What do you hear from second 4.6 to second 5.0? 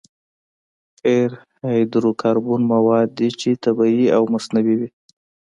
وي